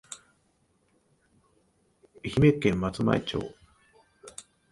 [2.25, 3.55] 愛媛県松前町